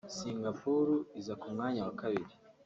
Singapore 0.17 0.93
iza 1.19 1.33
ku 1.41 1.47
mwanya 1.53 1.81
wa 1.87 1.93
kabiri 2.01 2.33